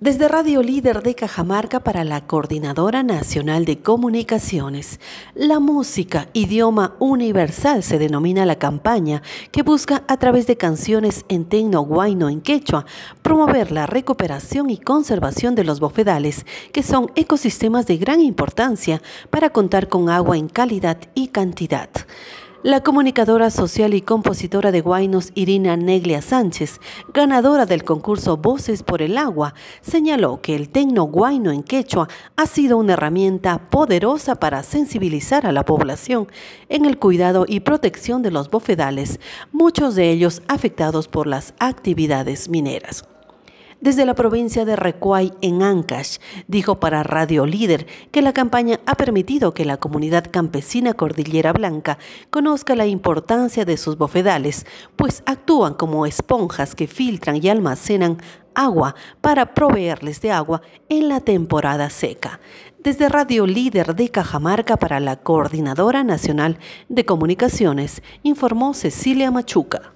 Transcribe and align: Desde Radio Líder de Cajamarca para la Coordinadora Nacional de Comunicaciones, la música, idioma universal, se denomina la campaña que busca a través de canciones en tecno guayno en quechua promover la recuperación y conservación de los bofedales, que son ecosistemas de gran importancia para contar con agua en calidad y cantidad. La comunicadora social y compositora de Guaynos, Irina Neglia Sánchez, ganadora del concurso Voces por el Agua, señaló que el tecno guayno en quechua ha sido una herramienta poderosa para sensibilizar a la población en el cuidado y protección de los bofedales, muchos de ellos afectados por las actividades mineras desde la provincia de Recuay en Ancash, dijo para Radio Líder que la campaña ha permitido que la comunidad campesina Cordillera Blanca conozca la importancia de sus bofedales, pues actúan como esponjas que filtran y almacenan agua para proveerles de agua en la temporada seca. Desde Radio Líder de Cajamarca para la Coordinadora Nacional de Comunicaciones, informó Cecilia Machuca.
Desde 0.00 0.28
Radio 0.28 0.62
Líder 0.62 1.02
de 1.02 1.14
Cajamarca 1.14 1.80
para 1.80 2.04
la 2.04 2.26
Coordinadora 2.26 3.02
Nacional 3.02 3.66
de 3.66 3.80
Comunicaciones, 3.82 4.98
la 5.34 5.60
música, 5.60 6.30
idioma 6.32 6.96
universal, 7.00 7.82
se 7.82 7.98
denomina 7.98 8.46
la 8.46 8.58
campaña 8.58 9.20
que 9.52 9.62
busca 9.62 10.02
a 10.08 10.16
través 10.16 10.46
de 10.46 10.56
canciones 10.56 11.26
en 11.28 11.44
tecno 11.44 11.82
guayno 11.82 12.30
en 12.30 12.40
quechua 12.40 12.86
promover 13.20 13.72
la 13.72 13.84
recuperación 13.84 14.70
y 14.70 14.78
conservación 14.78 15.54
de 15.54 15.64
los 15.64 15.80
bofedales, 15.80 16.46
que 16.72 16.82
son 16.82 17.12
ecosistemas 17.14 17.86
de 17.86 17.98
gran 17.98 18.22
importancia 18.22 19.02
para 19.28 19.50
contar 19.50 19.90
con 19.90 20.08
agua 20.08 20.38
en 20.38 20.48
calidad 20.48 20.96
y 21.14 21.28
cantidad. 21.28 21.90
La 22.62 22.82
comunicadora 22.82 23.48
social 23.48 23.94
y 23.94 24.02
compositora 24.02 24.70
de 24.70 24.82
Guaynos, 24.82 25.32
Irina 25.34 25.78
Neglia 25.78 26.20
Sánchez, 26.20 26.78
ganadora 27.14 27.64
del 27.64 27.84
concurso 27.84 28.36
Voces 28.36 28.82
por 28.82 29.00
el 29.00 29.16
Agua, 29.16 29.54
señaló 29.80 30.42
que 30.42 30.56
el 30.56 30.68
tecno 30.68 31.04
guayno 31.04 31.52
en 31.52 31.62
quechua 31.62 32.10
ha 32.36 32.44
sido 32.44 32.76
una 32.76 32.92
herramienta 32.92 33.70
poderosa 33.70 34.34
para 34.34 34.62
sensibilizar 34.62 35.46
a 35.46 35.52
la 35.52 35.64
población 35.64 36.28
en 36.68 36.84
el 36.84 36.98
cuidado 36.98 37.46
y 37.48 37.60
protección 37.60 38.20
de 38.20 38.30
los 38.30 38.50
bofedales, 38.50 39.20
muchos 39.52 39.94
de 39.94 40.10
ellos 40.10 40.42
afectados 40.46 41.08
por 41.08 41.26
las 41.26 41.54
actividades 41.60 42.50
mineras 42.50 43.06
desde 43.80 44.04
la 44.04 44.14
provincia 44.14 44.64
de 44.64 44.76
Recuay 44.76 45.32
en 45.40 45.62
Ancash, 45.62 46.18
dijo 46.48 46.80
para 46.80 47.02
Radio 47.02 47.46
Líder 47.46 47.86
que 48.10 48.22
la 48.22 48.32
campaña 48.32 48.80
ha 48.86 48.94
permitido 48.94 49.54
que 49.54 49.64
la 49.64 49.78
comunidad 49.78 50.30
campesina 50.30 50.94
Cordillera 50.94 51.52
Blanca 51.52 51.98
conozca 52.30 52.76
la 52.76 52.86
importancia 52.86 53.64
de 53.64 53.76
sus 53.76 53.96
bofedales, 53.96 54.66
pues 54.96 55.22
actúan 55.26 55.74
como 55.74 56.06
esponjas 56.06 56.74
que 56.74 56.86
filtran 56.86 57.42
y 57.42 57.48
almacenan 57.48 58.18
agua 58.54 58.94
para 59.20 59.54
proveerles 59.54 60.20
de 60.20 60.32
agua 60.32 60.62
en 60.88 61.08
la 61.08 61.20
temporada 61.20 61.88
seca. 61.90 62.40
Desde 62.82 63.08
Radio 63.08 63.46
Líder 63.46 63.94
de 63.94 64.08
Cajamarca 64.08 64.76
para 64.76 65.00
la 65.00 65.16
Coordinadora 65.16 66.02
Nacional 66.02 66.58
de 66.88 67.04
Comunicaciones, 67.04 68.02
informó 68.22 68.72
Cecilia 68.74 69.30
Machuca. 69.30 69.92